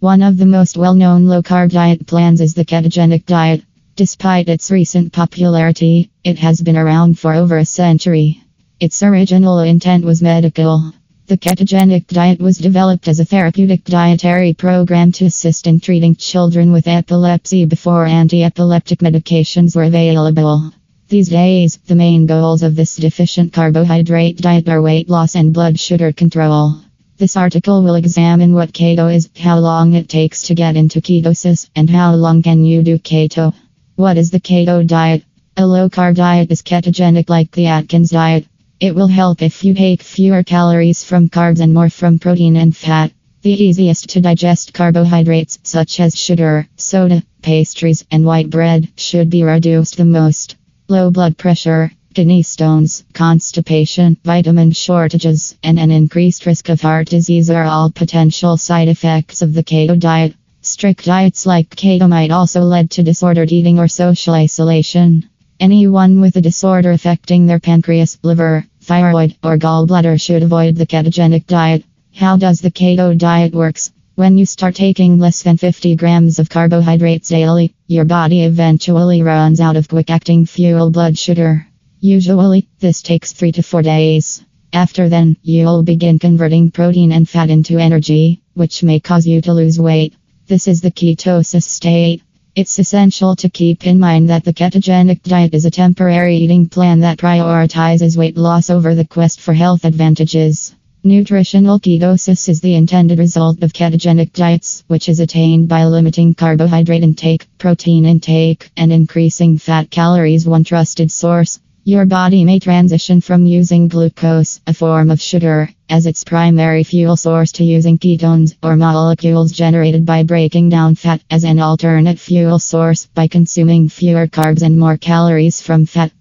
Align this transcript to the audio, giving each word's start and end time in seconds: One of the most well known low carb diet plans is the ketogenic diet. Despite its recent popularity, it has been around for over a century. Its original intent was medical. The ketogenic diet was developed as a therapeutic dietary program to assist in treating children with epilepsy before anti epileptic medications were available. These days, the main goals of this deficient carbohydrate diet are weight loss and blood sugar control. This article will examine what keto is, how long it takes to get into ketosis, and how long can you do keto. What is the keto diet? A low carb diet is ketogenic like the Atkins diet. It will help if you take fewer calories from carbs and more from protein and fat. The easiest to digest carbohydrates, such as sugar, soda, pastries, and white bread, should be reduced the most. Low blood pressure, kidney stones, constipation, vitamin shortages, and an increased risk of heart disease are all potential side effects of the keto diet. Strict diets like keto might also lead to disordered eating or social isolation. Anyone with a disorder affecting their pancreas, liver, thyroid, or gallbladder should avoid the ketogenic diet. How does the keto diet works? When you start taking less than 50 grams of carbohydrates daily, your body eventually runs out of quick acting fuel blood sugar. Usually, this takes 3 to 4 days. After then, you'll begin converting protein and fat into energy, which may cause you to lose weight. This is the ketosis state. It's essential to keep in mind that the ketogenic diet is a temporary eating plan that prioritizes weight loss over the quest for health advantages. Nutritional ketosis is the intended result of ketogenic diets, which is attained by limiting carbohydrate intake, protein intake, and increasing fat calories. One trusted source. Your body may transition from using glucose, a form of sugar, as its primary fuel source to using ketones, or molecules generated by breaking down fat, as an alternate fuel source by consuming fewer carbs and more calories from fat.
One 0.00 0.22
of 0.22 0.36
the 0.36 0.46
most 0.46 0.76
well 0.76 0.94
known 0.94 1.26
low 1.26 1.42
carb 1.42 1.72
diet 1.72 2.06
plans 2.06 2.40
is 2.40 2.54
the 2.54 2.64
ketogenic 2.64 3.26
diet. 3.26 3.64
Despite 3.96 4.48
its 4.48 4.70
recent 4.70 5.12
popularity, 5.12 6.10
it 6.22 6.38
has 6.38 6.60
been 6.60 6.76
around 6.76 7.18
for 7.18 7.34
over 7.34 7.58
a 7.58 7.64
century. 7.64 8.40
Its 8.78 9.02
original 9.02 9.58
intent 9.58 10.04
was 10.04 10.22
medical. 10.22 10.92
The 11.26 11.36
ketogenic 11.36 12.06
diet 12.06 12.38
was 12.38 12.58
developed 12.58 13.08
as 13.08 13.18
a 13.18 13.24
therapeutic 13.24 13.84
dietary 13.84 14.54
program 14.54 15.10
to 15.12 15.24
assist 15.24 15.66
in 15.66 15.80
treating 15.80 16.14
children 16.14 16.70
with 16.70 16.86
epilepsy 16.86 17.64
before 17.64 18.06
anti 18.06 18.44
epileptic 18.44 19.00
medications 19.00 19.74
were 19.74 19.82
available. 19.82 20.72
These 21.08 21.30
days, 21.30 21.76
the 21.88 21.96
main 21.96 22.26
goals 22.26 22.62
of 22.62 22.76
this 22.76 22.94
deficient 22.94 23.52
carbohydrate 23.52 24.36
diet 24.36 24.68
are 24.68 24.80
weight 24.80 25.10
loss 25.10 25.34
and 25.34 25.52
blood 25.52 25.80
sugar 25.80 26.12
control. 26.12 26.76
This 27.18 27.36
article 27.36 27.82
will 27.82 27.96
examine 27.96 28.54
what 28.54 28.72
keto 28.72 29.12
is, 29.12 29.28
how 29.36 29.58
long 29.58 29.94
it 29.94 30.08
takes 30.08 30.42
to 30.44 30.54
get 30.54 30.76
into 30.76 31.00
ketosis, 31.00 31.68
and 31.74 31.90
how 31.90 32.14
long 32.14 32.44
can 32.44 32.64
you 32.64 32.84
do 32.84 32.96
keto. 32.96 33.52
What 33.96 34.16
is 34.16 34.30
the 34.30 34.38
keto 34.38 34.86
diet? 34.86 35.24
A 35.56 35.66
low 35.66 35.88
carb 35.88 36.14
diet 36.14 36.52
is 36.52 36.62
ketogenic 36.62 37.28
like 37.28 37.50
the 37.50 37.66
Atkins 37.66 38.10
diet. 38.10 38.46
It 38.78 38.94
will 38.94 39.08
help 39.08 39.42
if 39.42 39.64
you 39.64 39.74
take 39.74 40.00
fewer 40.00 40.44
calories 40.44 41.02
from 41.02 41.28
carbs 41.28 41.58
and 41.58 41.74
more 41.74 41.90
from 41.90 42.20
protein 42.20 42.54
and 42.54 42.76
fat. 42.76 43.10
The 43.42 43.64
easiest 43.64 44.10
to 44.10 44.20
digest 44.20 44.72
carbohydrates, 44.72 45.58
such 45.64 45.98
as 45.98 46.14
sugar, 46.14 46.68
soda, 46.76 47.24
pastries, 47.42 48.06
and 48.12 48.24
white 48.24 48.48
bread, 48.48 48.90
should 48.94 49.28
be 49.28 49.42
reduced 49.42 49.96
the 49.96 50.04
most. 50.04 50.54
Low 50.86 51.10
blood 51.10 51.36
pressure, 51.36 51.90
kidney 52.18 52.42
stones, 52.42 53.04
constipation, 53.12 54.16
vitamin 54.24 54.72
shortages, 54.72 55.56
and 55.62 55.78
an 55.78 55.92
increased 55.92 56.46
risk 56.46 56.68
of 56.68 56.80
heart 56.80 57.06
disease 57.06 57.48
are 57.48 57.62
all 57.62 57.92
potential 57.92 58.56
side 58.56 58.88
effects 58.88 59.40
of 59.40 59.54
the 59.54 59.62
keto 59.62 59.96
diet. 59.96 60.34
Strict 60.60 61.04
diets 61.04 61.46
like 61.46 61.70
keto 61.76 62.08
might 62.08 62.32
also 62.32 62.62
lead 62.62 62.90
to 62.90 63.04
disordered 63.04 63.52
eating 63.52 63.78
or 63.78 63.86
social 63.86 64.34
isolation. 64.34 65.28
Anyone 65.60 66.20
with 66.20 66.34
a 66.34 66.40
disorder 66.40 66.90
affecting 66.90 67.46
their 67.46 67.60
pancreas, 67.60 68.18
liver, 68.24 68.66
thyroid, 68.80 69.36
or 69.44 69.56
gallbladder 69.56 70.20
should 70.20 70.42
avoid 70.42 70.74
the 70.74 70.88
ketogenic 70.88 71.46
diet. 71.46 71.84
How 72.16 72.36
does 72.36 72.60
the 72.60 72.72
keto 72.72 73.16
diet 73.16 73.54
works? 73.54 73.92
When 74.16 74.36
you 74.36 74.44
start 74.44 74.74
taking 74.74 75.20
less 75.20 75.44
than 75.44 75.56
50 75.56 75.94
grams 75.94 76.40
of 76.40 76.50
carbohydrates 76.50 77.28
daily, 77.28 77.76
your 77.86 78.04
body 78.04 78.42
eventually 78.42 79.22
runs 79.22 79.60
out 79.60 79.76
of 79.76 79.86
quick 79.86 80.10
acting 80.10 80.46
fuel 80.46 80.90
blood 80.90 81.16
sugar. 81.16 81.68
Usually, 82.00 82.68
this 82.78 83.02
takes 83.02 83.32
3 83.32 83.50
to 83.52 83.62
4 83.62 83.82
days. 83.82 84.44
After 84.72 85.08
then, 85.08 85.36
you'll 85.42 85.82
begin 85.82 86.20
converting 86.20 86.70
protein 86.70 87.10
and 87.10 87.28
fat 87.28 87.50
into 87.50 87.78
energy, 87.78 88.40
which 88.54 88.84
may 88.84 89.00
cause 89.00 89.26
you 89.26 89.40
to 89.40 89.52
lose 89.52 89.80
weight. 89.80 90.14
This 90.46 90.68
is 90.68 90.80
the 90.80 90.92
ketosis 90.92 91.64
state. 91.64 92.22
It's 92.54 92.78
essential 92.78 93.34
to 93.36 93.48
keep 93.48 93.84
in 93.84 93.98
mind 93.98 94.30
that 94.30 94.44
the 94.44 94.52
ketogenic 94.52 95.22
diet 95.24 95.54
is 95.54 95.64
a 95.64 95.72
temporary 95.72 96.36
eating 96.36 96.68
plan 96.68 97.00
that 97.00 97.18
prioritizes 97.18 98.16
weight 98.16 98.36
loss 98.36 98.70
over 98.70 98.94
the 98.94 99.04
quest 99.04 99.40
for 99.40 99.52
health 99.52 99.84
advantages. 99.84 100.76
Nutritional 101.02 101.80
ketosis 101.80 102.48
is 102.48 102.60
the 102.60 102.74
intended 102.76 103.18
result 103.18 103.62
of 103.62 103.72
ketogenic 103.72 104.32
diets, 104.32 104.84
which 104.86 105.08
is 105.08 105.18
attained 105.18 105.68
by 105.68 105.84
limiting 105.84 106.34
carbohydrate 106.34 107.02
intake, 107.02 107.48
protein 107.58 108.04
intake, 108.04 108.70
and 108.76 108.92
increasing 108.92 109.58
fat 109.58 109.90
calories. 109.90 110.46
One 110.46 110.62
trusted 110.62 111.10
source. 111.10 111.58
Your 111.88 112.04
body 112.04 112.44
may 112.44 112.58
transition 112.58 113.22
from 113.22 113.46
using 113.46 113.88
glucose, 113.88 114.60
a 114.66 114.74
form 114.74 115.10
of 115.10 115.22
sugar, 115.22 115.70
as 115.88 116.04
its 116.04 116.22
primary 116.22 116.84
fuel 116.84 117.16
source 117.16 117.52
to 117.52 117.64
using 117.64 117.96
ketones, 117.96 118.54
or 118.62 118.76
molecules 118.76 119.52
generated 119.52 120.04
by 120.04 120.22
breaking 120.22 120.68
down 120.68 120.96
fat, 120.96 121.22
as 121.30 121.44
an 121.44 121.58
alternate 121.58 122.18
fuel 122.18 122.58
source 122.58 123.06
by 123.06 123.26
consuming 123.26 123.88
fewer 123.88 124.26
carbs 124.26 124.60
and 124.60 124.78
more 124.78 124.98
calories 124.98 125.62
from 125.62 125.86
fat. 125.86 126.12